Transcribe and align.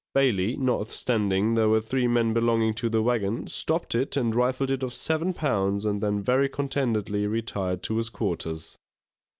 Bailey, 0.15 0.57
notwithstanding 0.57 1.53
there 1.53 1.69
were 1.69 1.79
three 1.79 2.07
men 2.07 2.33
belonging 2.33 2.73
to 2.73 2.89
the 2.89 3.03
waggon, 3.03 3.45
stopped 3.45 3.93
it, 3.93 4.17
and 4.17 4.33
rifled 4.33 4.71
it 4.71 4.81
of 4.81 4.95
seven 4.95 5.31
pounds, 5.31 5.85
and 5.85 6.01
then 6.01 6.23
very 6.23 6.49
contentedly 6.49 7.27
retired 7.27 7.83
to 7.83 7.97
his 7.97 8.09
quarters. 8.09 8.79